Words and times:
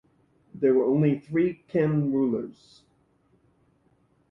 There 0.55 0.73
were 0.73 0.85
only 0.85 1.19
three 1.19 1.61
Khen 1.69 2.11
rulers. 2.11 2.81